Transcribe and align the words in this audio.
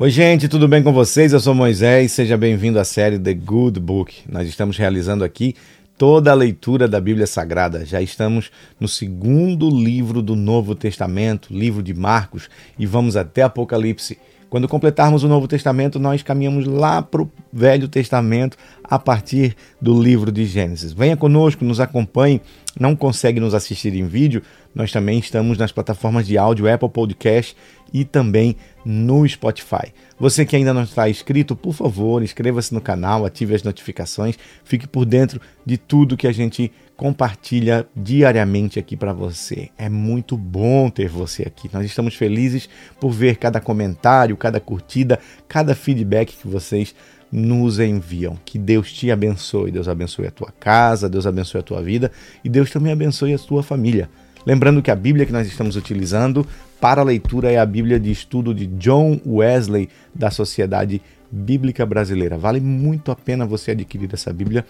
Oi, 0.00 0.10
gente, 0.10 0.46
tudo 0.46 0.68
bem 0.68 0.80
com 0.80 0.92
vocês? 0.92 1.32
Eu 1.32 1.40
sou 1.40 1.52
Moisés, 1.52 2.12
seja 2.12 2.36
bem-vindo 2.36 2.78
à 2.78 2.84
série 2.84 3.18
The 3.18 3.34
Good 3.34 3.80
Book. 3.80 4.14
Nós 4.30 4.46
estamos 4.46 4.78
realizando 4.78 5.24
aqui 5.24 5.56
toda 5.98 6.30
a 6.30 6.34
leitura 6.34 6.86
da 6.86 7.00
Bíblia 7.00 7.26
Sagrada. 7.26 7.84
Já 7.84 8.00
estamos 8.00 8.48
no 8.78 8.86
segundo 8.86 9.68
livro 9.68 10.22
do 10.22 10.36
Novo 10.36 10.76
Testamento, 10.76 11.52
livro 11.52 11.82
de 11.82 11.92
Marcos, 11.92 12.48
e 12.78 12.86
vamos 12.86 13.16
até 13.16 13.42
Apocalipse. 13.42 14.16
Quando 14.48 14.66
completarmos 14.66 15.24
o 15.24 15.28
Novo 15.28 15.46
Testamento, 15.46 15.98
nós 15.98 16.22
caminhamos 16.22 16.64
lá 16.64 17.02
para 17.02 17.20
o 17.20 17.30
Velho 17.52 17.86
Testamento 17.86 18.56
a 18.82 18.98
partir 18.98 19.54
do 19.80 20.00
livro 20.00 20.32
de 20.32 20.46
Gênesis. 20.46 20.92
Venha 20.92 21.18
conosco, 21.18 21.64
nos 21.64 21.80
acompanhe. 21.80 22.40
Não 22.78 22.96
consegue 22.96 23.40
nos 23.40 23.52
assistir 23.52 23.94
em 23.94 24.06
vídeo? 24.06 24.42
Nós 24.74 24.90
também 24.90 25.18
estamos 25.18 25.58
nas 25.58 25.70
plataformas 25.70 26.26
de 26.26 26.38
áudio 26.38 26.72
Apple 26.72 26.88
Podcast 26.88 27.54
e 27.92 28.04
também 28.06 28.56
no 28.90 29.28
Spotify. 29.28 29.92
Você 30.18 30.46
que 30.46 30.56
ainda 30.56 30.72
não 30.72 30.82
está 30.82 31.10
inscrito, 31.10 31.54
por 31.54 31.74
favor, 31.74 32.22
inscreva-se 32.22 32.72
no 32.72 32.80
canal, 32.80 33.26
ative 33.26 33.54
as 33.54 33.62
notificações, 33.62 34.38
fique 34.64 34.88
por 34.88 35.04
dentro 35.04 35.38
de 35.66 35.76
tudo 35.76 36.16
que 36.16 36.26
a 36.26 36.32
gente 36.32 36.72
compartilha 36.96 37.86
diariamente 37.94 38.78
aqui 38.78 38.96
para 38.96 39.12
você. 39.12 39.68
É 39.76 39.90
muito 39.90 40.38
bom 40.38 40.88
ter 40.88 41.06
você 41.06 41.42
aqui. 41.42 41.68
Nós 41.70 41.84
estamos 41.84 42.14
felizes 42.14 42.66
por 42.98 43.10
ver 43.10 43.36
cada 43.36 43.60
comentário, 43.60 44.38
cada 44.38 44.58
curtida, 44.58 45.18
cada 45.46 45.74
feedback 45.74 46.34
que 46.34 46.48
vocês 46.48 46.94
nos 47.30 47.78
enviam. 47.78 48.38
Que 48.42 48.58
Deus 48.58 48.90
te 48.90 49.10
abençoe, 49.10 49.70
Deus 49.70 49.86
abençoe 49.86 50.28
a 50.28 50.30
tua 50.30 50.50
casa, 50.58 51.10
Deus 51.10 51.26
abençoe 51.26 51.60
a 51.60 51.62
tua 51.62 51.82
vida 51.82 52.10
e 52.42 52.48
Deus 52.48 52.70
também 52.70 52.90
abençoe 52.90 53.34
a 53.34 53.38
tua 53.38 53.62
família. 53.62 54.08
Lembrando 54.48 54.80
que 54.80 54.90
a 54.90 54.96
Bíblia 54.96 55.26
que 55.26 55.32
nós 55.32 55.46
estamos 55.46 55.76
utilizando 55.76 56.46
para 56.80 57.02
leitura 57.02 57.52
é 57.52 57.58
a 57.58 57.66
Bíblia 57.66 58.00
de 58.00 58.10
estudo 58.10 58.54
de 58.54 58.64
John 58.64 59.20
Wesley, 59.26 59.90
da 60.14 60.30
Sociedade 60.30 61.02
Bíblica 61.30 61.84
Brasileira. 61.84 62.38
Vale 62.38 62.58
muito 62.58 63.10
a 63.10 63.14
pena 63.14 63.44
você 63.44 63.72
adquirir 63.72 64.08
essa 64.10 64.32
Bíblia 64.32 64.64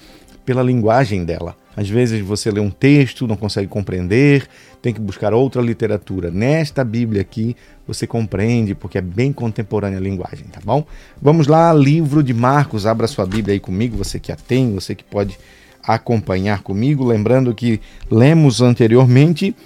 pela 0.44 0.64
linguagem 0.64 1.24
dela. 1.24 1.56
Às 1.76 1.88
vezes 1.88 2.20
você 2.22 2.50
lê 2.50 2.58
um 2.58 2.70
texto, 2.70 3.28
não 3.28 3.36
consegue 3.36 3.68
compreender, 3.68 4.48
tem 4.82 4.92
que 4.92 5.00
buscar 5.00 5.32
outra 5.32 5.62
literatura. 5.62 6.28
Nesta 6.28 6.82
Bíblia 6.82 7.22
aqui 7.22 7.54
você 7.86 8.04
compreende, 8.04 8.74
porque 8.74 8.98
é 8.98 9.00
bem 9.00 9.32
contemporânea 9.32 9.98
a 9.98 10.02
linguagem, 10.02 10.46
tá 10.50 10.58
bom? 10.64 10.84
Vamos 11.22 11.46
lá, 11.46 11.72
livro 11.72 12.20
de 12.20 12.34
Marcos. 12.34 12.84
Abra 12.84 13.06
sua 13.06 13.24
Bíblia 13.24 13.52
aí 13.52 13.60
comigo, 13.60 13.96
você 13.96 14.18
que 14.18 14.32
a 14.32 14.36
tem, 14.36 14.74
você 14.74 14.96
que 14.96 15.04
pode 15.04 15.38
acompanhar 15.94 16.62
comigo. 16.62 17.04
Lembrando 17.04 17.54
que 17.54 17.80
lemos 18.10 18.60
anteriormente 18.60 19.56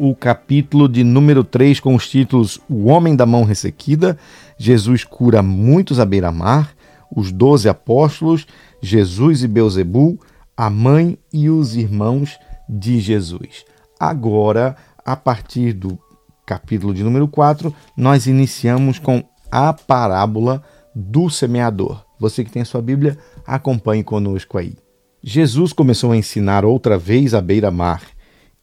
o 0.00 0.14
capítulo 0.14 0.88
de 0.88 1.04
número 1.04 1.44
3 1.44 1.78
com 1.78 1.94
os 1.94 2.08
títulos 2.08 2.58
O 2.70 2.86
Homem 2.86 3.14
da 3.14 3.26
Mão 3.26 3.44
Ressequida, 3.44 4.18
Jesus 4.56 5.04
cura 5.04 5.42
muitos 5.42 6.00
à 6.00 6.06
beira-mar, 6.06 6.74
os 7.14 7.30
doze 7.30 7.68
apóstolos, 7.68 8.46
Jesus 8.80 9.42
e 9.42 9.48
Beuzebu, 9.48 10.18
a 10.56 10.70
mãe 10.70 11.18
e 11.30 11.50
os 11.50 11.76
irmãos 11.76 12.38
de 12.66 12.98
Jesus. 12.98 13.66
Agora, 13.98 14.74
a 15.04 15.14
partir 15.14 15.74
do 15.74 15.98
capítulo 16.46 16.94
de 16.94 17.04
número 17.04 17.28
4, 17.28 17.74
nós 17.94 18.26
iniciamos 18.26 18.98
com 18.98 19.22
a 19.52 19.70
parábola 19.74 20.62
do 20.94 21.28
semeador. 21.28 22.02
Você 22.18 22.42
que 22.42 22.50
tem 22.50 22.62
a 22.62 22.64
sua 22.64 22.80
Bíblia, 22.80 23.18
acompanhe 23.46 24.02
conosco 24.02 24.56
aí. 24.56 24.78
Jesus 25.22 25.74
começou 25.74 26.12
a 26.12 26.16
ensinar 26.16 26.64
outra 26.64 26.96
vez 26.96 27.34
à 27.34 27.40
beira-mar 27.42 28.00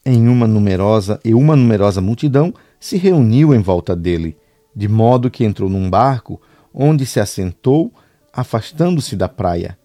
em 0.07 0.29
uma 0.29 0.47
numerosa 0.47 1.19
e 1.25 1.33
uma 1.33 1.53
numerosa 1.53 1.99
multidão 1.99 2.53
se 2.79 2.95
reuniu 2.95 3.53
em 3.53 3.59
volta 3.59 3.93
dele, 3.93 4.37
de 4.73 4.87
modo 4.87 5.29
que 5.29 5.43
entrou 5.43 5.69
num 5.69 5.89
barco, 5.89 6.41
onde 6.73 7.05
se 7.05 7.19
assentou, 7.19 7.93
afastando-se 8.31 9.17
da 9.17 9.27
praia. 9.27 9.77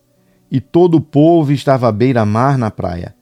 E 0.48 0.60
todo 0.60 0.98
o 0.98 1.00
povo 1.00 1.50
estava 1.50 1.88
à 1.88 1.92
beira-mar 1.92 2.56
na 2.56 2.70
praia. 2.70 3.16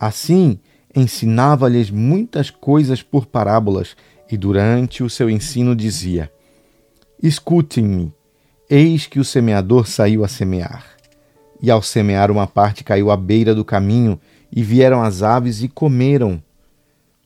Assim, 0.00 0.58
ensinava-lhes 0.96 1.90
muitas 1.90 2.50
coisas 2.50 3.02
por 3.02 3.26
parábolas, 3.26 3.94
e 4.28 4.36
durante 4.36 5.04
o 5.04 5.10
seu 5.10 5.30
ensino 5.30 5.76
dizia: 5.76 6.32
Escutem-me, 7.22 8.12
eis 8.68 9.06
que 9.06 9.20
o 9.20 9.24
semeador 9.24 9.86
saiu 9.86 10.24
a 10.24 10.28
semear. 10.28 10.86
E 11.62 11.70
ao 11.70 11.82
semear, 11.82 12.32
uma 12.32 12.48
parte 12.48 12.82
caiu 12.82 13.12
à 13.12 13.16
beira 13.16 13.54
do 13.54 13.64
caminho, 13.64 14.18
e 14.52 14.62
vieram 14.62 15.02
as 15.02 15.22
aves 15.22 15.62
e 15.62 15.68
comeram. 15.68 16.42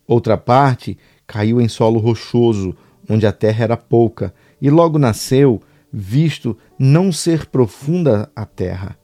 Outra 0.07 0.37
parte 0.37 0.97
caiu 1.25 1.59
em 1.59 1.67
solo 1.67 1.99
rochoso, 1.99 2.75
onde 3.09 3.27
a 3.27 3.31
terra 3.31 3.63
era 3.65 3.77
pouca, 3.77 4.33
e 4.61 4.69
logo 4.69 4.97
nasceu, 4.97 5.61
visto 5.91 6.57
não 6.79 7.11
ser 7.11 7.47
profunda 7.47 8.31
a 8.35 8.45
terra. 8.45 8.97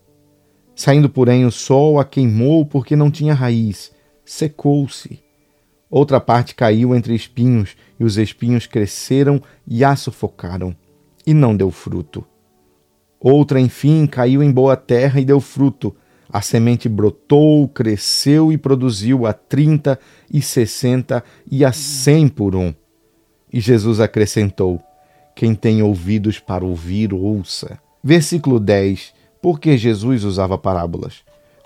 Saindo, 0.75 1.09
porém, 1.09 1.45
o 1.45 1.51
sol 1.51 1.99
a 1.99 2.05
queimou 2.05 2.65
porque 2.65 2.95
não 2.95 3.11
tinha 3.11 3.33
raiz, 3.33 3.91
secou-se. 4.25 5.21
Outra 5.89 6.19
parte 6.19 6.55
caiu 6.55 6.95
entre 6.95 7.13
espinhos, 7.13 7.75
e 7.99 8.03
os 8.03 8.17
espinhos 8.17 8.65
cresceram 8.65 9.41
e 9.67 9.83
a 9.83 9.95
sufocaram, 9.95 10.75
e 11.27 11.33
não 11.33 11.55
deu 11.55 11.69
fruto. 11.69 12.25
Outra, 13.19 13.59
enfim, 13.59 14.07
caiu 14.07 14.41
em 14.41 14.51
boa 14.51 14.75
terra 14.75 15.19
e 15.19 15.25
deu 15.25 15.39
fruto, 15.39 15.95
a 16.33 16.41
semente 16.41 16.89
brotou, 16.89 17.67
cresceu 17.67 18.51
e 18.51 18.57
produziu 18.57 19.27
a 19.27 19.33
trinta 19.33 19.99
e 20.31 20.41
sessenta 20.41 21.23
e 21.49 21.63
a 21.63 21.71
cem 21.71 22.27
por 22.27 22.55
um. 22.55 22.73
E 23.51 23.59
Jesus 23.59 23.99
acrescentou: 23.99 24.81
Quem 25.35 25.53
tem 25.53 25.83
ouvidos 25.83 26.39
para 26.39 26.65
ouvir, 26.65 27.13
ouça. 27.13 27.77
Versículo 28.03 28.59
10. 28.59 29.13
Porque 29.43 29.77
Jesus 29.77 30.23
usava 30.23 30.57
parábolas? 30.57 31.21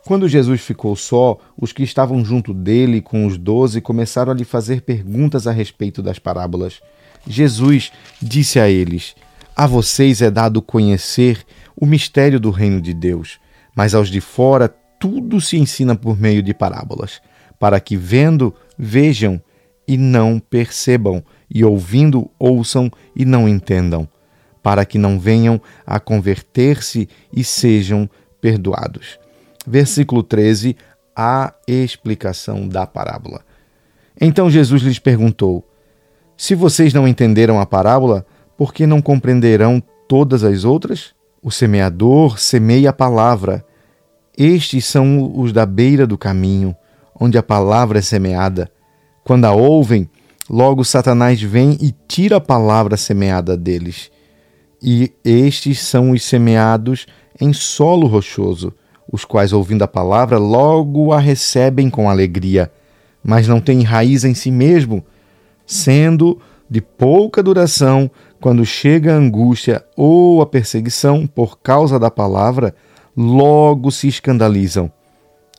Quando 0.05 0.27
Jesus 0.27 0.61
ficou 0.61 0.95
só, 0.95 1.37
os 1.57 1.71
que 1.71 1.83
estavam 1.83 2.25
junto 2.25 2.53
dele 2.53 3.01
com 3.01 3.25
os 3.25 3.37
doze 3.37 3.79
começaram 3.79 4.31
a 4.33 4.35
lhe 4.35 4.43
fazer 4.43 4.81
perguntas 4.81 5.47
a 5.47 5.51
respeito 5.51 6.01
das 6.01 6.19
parábolas. 6.19 6.81
Jesus 7.25 7.91
disse 8.21 8.59
a 8.59 8.69
eles: 8.69 9.15
A 9.55 9.65
vocês 9.65 10.21
é 10.21 10.29
dado 10.29 10.61
conhecer 10.61 11.45
o 11.73 11.85
mistério 11.85 12.37
do 12.37 12.49
reino 12.49 12.81
de 12.81 12.93
Deus 12.93 13.39
mas 13.77 13.93
aos 13.93 14.09
de 14.09 14.19
fora 14.19 14.67
tudo 14.99 15.39
se 15.39 15.55
ensina 15.55 15.95
por 15.95 16.19
meio 16.19 16.41
de 16.41 16.51
parábolas, 16.51 17.21
para 17.59 17.79
que 17.79 17.95
vendo, 17.95 18.51
vejam 18.75 19.39
e 19.87 19.95
não 19.95 20.39
percebam, 20.39 21.23
e 21.47 21.63
ouvindo, 21.63 22.27
ouçam 22.39 22.91
e 23.15 23.23
não 23.23 23.47
entendam, 23.47 24.09
para 24.63 24.83
que 24.83 24.97
não 24.97 25.19
venham 25.19 25.61
a 25.85 25.99
converter-se 25.99 27.07
e 27.31 27.43
sejam 27.43 28.09
perdoados. 28.41 29.19
Versículo 29.65 30.23
13, 30.23 30.75
a 31.15 31.53
explicação 31.67 32.67
da 32.67 32.87
parábola. 32.87 33.41
Então 34.19 34.49
Jesus 34.49 34.81
lhes 34.81 34.97
perguntou: 34.97 35.63
Se 36.35 36.55
vocês 36.55 36.95
não 36.95 37.07
entenderam 37.07 37.61
a 37.61 37.65
parábola, 37.65 38.25
por 38.57 38.73
que 38.73 38.87
não 38.87 39.03
compreenderão 39.03 39.81
todas 40.07 40.43
as 40.43 40.63
outras? 40.63 41.15
O 41.43 41.51
semeador 41.51 42.39
semeia 42.39 42.89
a 42.89 42.93
palavra. 42.93 43.63
Estes 44.37 44.85
são 44.85 45.31
os 45.35 45.51
da 45.51 45.65
beira 45.65 46.05
do 46.05 46.17
caminho, 46.17 46.75
onde 47.19 47.37
a 47.37 47.43
palavra 47.43 47.97
é 47.97 48.01
semeada. 48.01 48.69
Quando 49.23 49.45
a 49.45 49.51
ouvem, 49.51 50.07
logo 50.47 50.85
Satanás 50.85 51.41
vem 51.41 51.75
e 51.81 51.93
tira 52.07 52.37
a 52.37 52.41
palavra 52.41 52.95
semeada 52.95 53.57
deles. 53.57 54.11
E 54.81 55.11
estes 55.25 55.81
são 55.81 56.11
os 56.11 56.23
semeados 56.23 57.07
em 57.41 57.51
solo 57.51 58.05
rochoso, 58.05 58.71
os 59.11 59.25
quais, 59.25 59.53
ouvindo 59.53 59.81
a 59.81 59.87
palavra, 59.87 60.37
logo 60.37 61.11
a 61.11 61.19
recebem 61.19 61.89
com 61.89 62.07
alegria, 62.07 62.71
mas 63.23 63.47
não 63.47 63.59
têm 63.59 63.81
raiz 63.81 64.23
em 64.23 64.35
si 64.35 64.51
mesmo, 64.51 65.03
sendo 65.65 66.39
de 66.69 66.81
pouca 66.81 67.41
duração, 67.41 68.11
quando 68.39 68.63
chega 68.65 69.13
a 69.13 69.17
angústia 69.17 69.83
ou 69.95 70.41
a 70.41 70.45
perseguição 70.45 71.25
por 71.25 71.59
causa 71.59 71.97
da 71.97 72.11
palavra, 72.11 72.75
logo 73.17 73.89
se 73.89 74.07
escandalizam. 74.07 74.91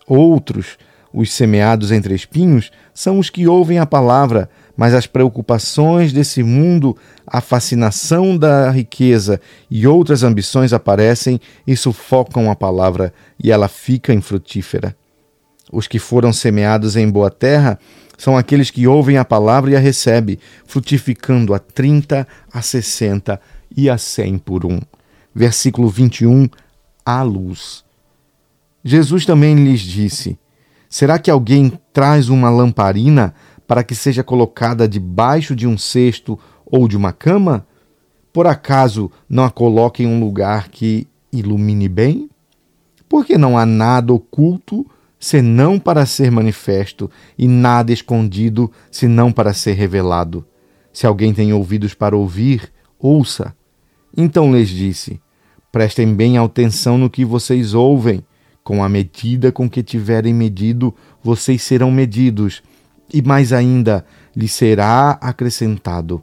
Outros, 0.07 0.79
os 1.13 1.33
semeados 1.33 1.91
entre 1.91 2.15
espinhos, 2.15 2.71
são 2.95 3.19
os 3.19 3.29
que 3.29 3.49
ouvem 3.49 3.81
a 3.81 3.87
palavra, 3.87 4.49
mas 4.77 4.95
as 4.95 5.07
preocupações 5.09 6.13
desse 6.13 6.43
mundo, 6.43 6.97
a 7.27 7.41
fascinação 7.41 8.39
da 8.39 8.71
riqueza 8.71 9.41
e 9.69 9.87
outras 9.89 10.23
ambições 10.23 10.73
aparecem 10.73 11.41
e 11.67 11.77
sufocam 11.77 12.49
a 12.49 12.55
palavra, 12.55 13.13
e 13.43 13.51
ela 13.51 13.67
fica 13.67 14.15
infrutífera. 14.15 14.97
Os 15.73 15.89
que 15.89 15.99
foram 15.99 16.33
semeados 16.33 16.97
em 16.97 17.11
boa 17.11 17.31
terra 17.31 17.79
são 18.17 18.37
aqueles 18.37 18.71
que 18.71 18.87
ouvem 18.87 19.19
a 19.19 19.25
palavra 19.25 19.73
e 19.73 19.77
a 19.77 19.81
recebem, 19.81 20.39
frutificando 20.65 21.53
a 21.53 21.59
30, 21.59 22.27
a 22.53 22.63
60 22.63 23.41
e 23.77 23.91
a 23.91 23.99
100 23.99 24.39
por 24.39 24.65
um. 24.65 24.81
Versículo 25.35 25.89
21 25.89 26.49
à 27.09 27.23
luz. 27.23 27.83
Jesus 28.85 29.25
também 29.25 29.55
lhes 29.55 29.81
disse: 29.81 30.39
Será 30.91 31.19
que 31.19 31.31
alguém 31.31 31.73
traz 31.91 32.29
uma 32.29 32.51
lamparina 32.51 33.35
para 33.67 33.83
que 33.83 33.95
seja 33.95 34.23
colocada 34.23 34.87
debaixo 34.87 35.57
de 35.57 35.67
um 35.67 35.79
cesto 35.79 36.39
ou 36.67 36.87
de 36.87 36.99
uma 36.99 37.11
cama? 37.11 37.67
Por 38.31 38.47
acaso 38.47 39.11
não 39.27 39.45
a 39.45 39.51
coloque 39.51 40.03
em 40.03 40.07
um 40.07 40.21
lugar 40.21 40.69
que 40.69 41.09
ilumine 41.33 41.89
bem? 41.89 42.29
Porque 43.09 43.39
não 43.39 43.57
há 43.57 43.65
nada 43.65 44.13
oculto 44.13 44.87
senão 45.19 45.79
para 45.79 46.05
ser 46.05 46.31
manifesto, 46.31 47.11
e 47.37 47.49
nada 47.49 47.91
escondido 47.91 48.71
senão 48.91 49.33
para 49.33 49.55
ser 49.55 49.73
revelado. 49.73 50.47
Se 50.93 51.07
alguém 51.07 51.33
tem 51.33 51.55
ouvidos 51.55 51.95
para 51.95 52.17
ouvir, 52.17 52.71
ouça. 52.99 53.57
Então 54.17 54.55
lhes 54.55 54.69
disse: 54.69 55.21
Prestem 55.71 56.15
bem 56.15 56.39
atenção 56.39 56.97
no 56.97 57.11
que 57.11 57.25
vocês 57.25 57.75
ouvem. 57.75 58.25
Com 58.65 58.83
a 58.83 58.89
medida 58.89 59.53
com 59.53 59.69
que 59.69 59.83
tiverem 59.83 60.33
medido, 60.33 60.95
vocês 61.23 61.63
serão 61.63 61.91
medidos, 61.91 62.63
e 63.13 63.23
mais 63.23 63.53
ainda 63.53 64.05
lhes 64.37 64.53
será 64.53 65.13
acrescentado. 65.21 66.23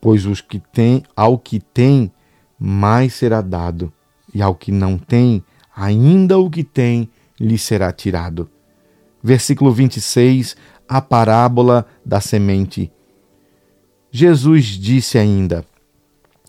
Pois 0.00 0.26
os 0.26 0.40
que 0.40 0.58
têm, 0.58 1.02
ao 1.16 1.38
que 1.38 1.60
tem, 1.60 2.12
mais 2.58 3.14
será 3.14 3.40
dado, 3.40 3.92
e 4.34 4.42
ao 4.42 4.54
que 4.54 4.70
não 4.70 4.98
tem, 4.98 5.42
ainda 5.74 6.38
o 6.38 6.50
que 6.50 6.64
tem 6.64 7.08
lhe 7.40 7.56
será 7.56 7.92
tirado. 7.92 8.50
Versículo 9.22 9.72
26, 9.72 10.56
a 10.88 11.00
parábola 11.00 11.86
da 12.04 12.20
semente. 12.20 12.90
Jesus 14.10 14.64
disse 14.64 15.18
ainda: 15.18 15.64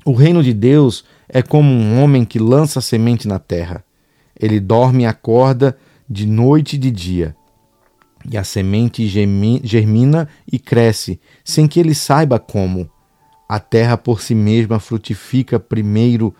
O 0.05 0.13
reino 0.13 0.41
de 0.41 0.53
Deus 0.53 1.03
é 1.29 1.43
como 1.43 1.71
um 1.71 2.01
homem 2.01 2.25
que 2.25 2.39
lança 2.39 2.81
semente 2.81 3.27
na 3.27 3.37
terra. 3.37 3.85
Ele 4.37 4.59
dorme 4.59 5.03
e 5.03 5.05
acorda 5.05 5.77
de 6.09 6.25
noite 6.25 6.75
e 6.75 6.79
de 6.79 6.89
dia. 6.89 7.35
E 8.29 8.37
a 8.37 8.43
semente 8.43 9.07
germina 9.07 10.27
e 10.51 10.57
cresce, 10.57 11.21
sem 11.45 11.67
que 11.67 11.79
ele 11.79 11.93
saiba 11.93 12.39
como. 12.39 12.89
A 13.47 13.59
terra 13.59 13.95
por 13.95 14.21
si 14.21 14.33
mesma 14.33 14.79
frutifica 14.79 15.59
primeiro. 15.59 16.35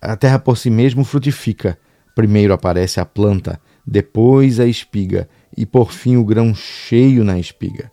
A 0.00 0.16
terra 0.16 0.38
por 0.38 0.56
si 0.56 0.70
mesma 0.70 1.04
frutifica. 1.04 1.78
Primeiro 2.14 2.52
aparece 2.52 2.98
a 2.98 3.04
planta, 3.04 3.60
depois 3.86 4.58
a 4.58 4.66
espiga, 4.66 5.28
e 5.56 5.64
por 5.64 5.92
fim 5.92 6.16
o 6.16 6.24
grão 6.24 6.52
cheio 6.52 7.22
na 7.22 7.38
espiga. 7.38 7.92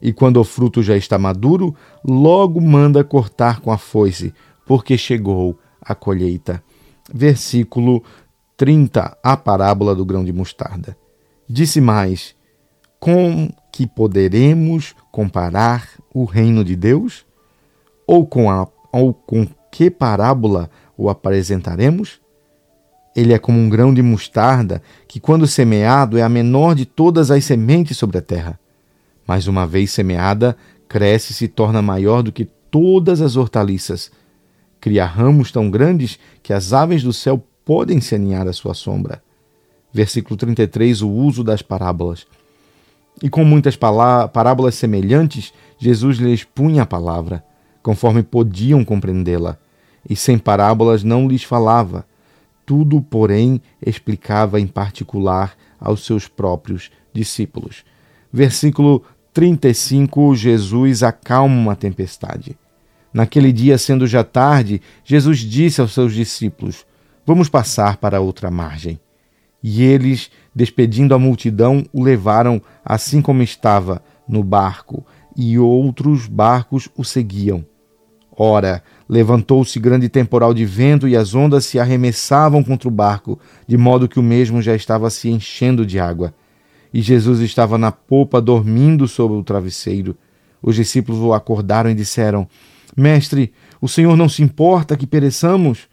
E 0.00 0.12
quando 0.12 0.38
o 0.38 0.44
fruto 0.44 0.82
já 0.82 0.96
está 0.96 1.18
maduro, 1.18 1.74
logo 2.04 2.60
manda 2.60 3.02
cortar 3.02 3.60
com 3.60 3.70
a 3.70 3.78
foice, 3.78 4.34
porque 4.66 4.96
chegou 4.96 5.58
a 5.80 5.94
colheita. 5.94 6.62
Versículo 7.12 8.02
30, 8.56 9.18
a 9.22 9.36
parábola 9.36 9.94
do 9.94 10.04
grão 10.04 10.24
de 10.24 10.32
mostarda. 10.32 10.96
Disse 11.48 11.80
mais: 11.80 12.34
Com 13.00 13.50
que 13.72 13.86
poderemos 13.86 14.94
comparar 15.10 15.88
o 16.14 16.24
reino 16.24 16.64
de 16.64 16.76
Deus? 16.76 17.26
Ou 18.06 18.26
com, 18.26 18.50
a, 18.50 18.68
ou 18.92 19.12
com 19.14 19.46
que 19.70 19.90
parábola 19.90 20.70
o 20.96 21.08
apresentaremos? 21.08 22.20
Ele 23.14 23.32
é 23.32 23.38
como 23.38 23.58
um 23.58 23.68
grão 23.68 23.92
de 23.92 24.02
mostarda 24.02 24.82
que, 25.06 25.20
quando 25.20 25.46
semeado, 25.46 26.16
é 26.16 26.22
a 26.22 26.28
menor 26.28 26.74
de 26.74 26.86
todas 26.86 27.30
as 27.30 27.44
sementes 27.44 27.96
sobre 27.96 28.18
a 28.18 28.22
terra. 28.22 28.58
Mas, 29.26 29.46
uma 29.46 29.66
vez 29.66 29.90
semeada, 29.90 30.56
cresce 30.88 31.32
e 31.32 31.34
se 31.34 31.48
torna 31.48 31.82
maior 31.82 32.22
do 32.22 32.32
que 32.32 32.44
todas 32.70 33.20
as 33.20 33.36
hortaliças 33.36 34.10
cria 34.82 35.06
ramos 35.06 35.52
tão 35.52 35.70
grandes 35.70 36.18
que 36.42 36.52
as 36.52 36.72
aves 36.72 37.04
do 37.04 37.12
céu 37.12 37.40
podem 37.64 38.00
se 38.00 38.16
aninhar 38.16 38.48
à 38.48 38.52
sua 38.52 38.74
sombra. 38.74 39.22
Versículo 39.94 40.36
33, 40.36 41.02
o 41.02 41.08
uso 41.08 41.44
das 41.44 41.62
parábolas. 41.62 42.26
E 43.22 43.30
com 43.30 43.44
muitas 43.44 43.76
parábolas 43.76 44.74
semelhantes, 44.74 45.54
Jesus 45.78 46.18
lhes 46.18 46.42
punha 46.42 46.82
a 46.82 46.86
palavra, 46.86 47.44
conforme 47.80 48.24
podiam 48.24 48.84
compreendê-la, 48.84 49.56
e 50.10 50.16
sem 50.16 50.36
parábolas 50.36 51.04
não 51.04 51.28
lhes 51.28 51.44
falava. 51.44 52.04
Tudo, 52.66 53.00
porém, 53.00 53.62
explicava 53.80 54.58
em 54.58 54.66
particular 54.66 55.56
aos 55.78 56.04
seus 56.04 56.26
próprios 56.26 56.90
discípulos. 57.12 57.84
Versículo 58.32 59.04
35, 59.32 60.34
Jesus 60.34 61.04
acalma 61.04 61.54
uma 61.54 61.76
tempestade. 61.76 62.56
Naquele 63.12 63.52
dia, 63.52 63.76
sendo 63.76 64.06
já 64.06 64.24
tarde, 64.24 64.80
Jesus 65.04 65.38
disse 65.40 65.80
aos 65.80 65.92
seus 65.92 66.14
discípulos: 66.14 66.86
Vamos 67.26 67.48
passar 67.48 67.98
para 67.98 68.20
outra 68.20 68.50
margem. 68.50 68.98
E 69.62 69.82
eles, 69.82 70.30
despedindo 70.54 71.14
a 71.14 71.18
multidão, 71.18 71.84
o 71.92 72.02
levaram 72.02 72.60
assim 72.84 73.22
como 73.22 73.42
estava, 73.42 74.02
no 74.26 74.42
barco, 74.42 75.06
e 75.36 75.58
outros 75.58 76.26
barcos 76.26 76.88
o 76.96 77.04
seguiam. 77.04 77.64
Ora, 78.34 78.82
levantou-se 79.08 79.78
grande 79.78 80.08
temporal 80.08 80.54
de 80.54 80.64
vento 80.64 81.06
e 81.06 81.14
as 81.14 81.34
ondas 81.34 81.66
se 81.66 81.78
arremessavam 81.78 82.64
contra 82.64 82.88
o 82.88 82.90
barco, 82.90 83.38
de 83.66 83.76
modo 83.76 84.08
que 84.08 84.18
o 84.18 84.22
mesmo 84.22 84.62
já 84.62 84.74
estava 84.74 85.10
se 85.10 85.28
enchendo 85.28 85.84
de 85.84 86.00
água. 86.00 86.34
E 86.92 87.02
Jesus 87.02 87.40
estava 87.40 87.76
na 87.76 87.92
popa, 87.92 88.40
dormindo 88.40 89.06
sobre 89.06 89.36
o 89.36 89.44
travesseiro. 89.44 90.16
Os 90.62 90.76
discípulos 90.76 91.20
o 91.20 91.32
acordaram 91.32 91.90
e 91.90 91.94
disseram: 91.94 92.48
Mestre, 92.96 93.52
o 93.80 93.88
Senhor 93.88 94.16
não 94.16 94.28
se 94.28 94.42
importa 94.42 94.96
que 94.96 95.06
pereçamos? 95.06 95.88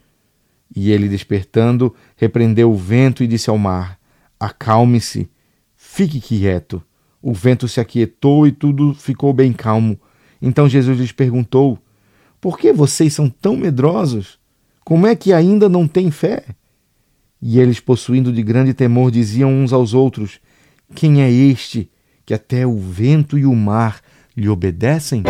E 0.75 0.91
ele, 0.91 1.07
despertando, 1.07 1.95
repreendeu 2.15 2.71
o 2.71 2.77
vento 2.77 3.23
e 3.23 3.27
disse 3.27 3.49
ao 3.49 3.57
mar: 3.57 3.97
Acalme-se, 4.39 5.29
fique 5.75 6.19
quieto. 6.19 6.81
O 7.21 7.33
vento 7.33 7.67
se 7.67 7.79
aquietou 7.79 8.47
e 8.47 8.51
tudo 8.51 8.93
ficou 8.93 9.33
bem 9.33 9.51
calmo. 9.51 9.99
Então 10.41 10.69
Jesus 10.69 10.99
lhes 10.99 11.11
perguntou: 11.11 11.79
Por 12.39 12.57
que 12.57 12.71
vocês 12.71 13.13
são 13.13 13.29
tão 13.29 13.57
medrosos? 13.57 14.37
Como 14.85 15.05
é 15.05 15.15
que 15.15 15.33
ainda 15.33 15.67
não 15.67 15.87
têm 15.87 16.11
fé? 16.11 16.43
E 17.41 17.59
eles, 17.59 17.79
possuindo 17.79 18.33
de 18.33 18.43
grande 18.43 18.73
temor, 18.73 19.11
diziam 19.11 19.51
uns 19.51 19.73
aos 19.73 19.93
outros: 19.93 20.39
Quem 20.93 21.21
é 21.21 21.31
este 21.31 21.89
que 22.25 22.33
até 22.33 22.65
o 22.65 22.77
vento 22.77 23.37
e 23.37 23.45
o 23.45 23.55
mar 23.55 24.01
lhe 24.35 24.47
obedecem? 24.47 25.23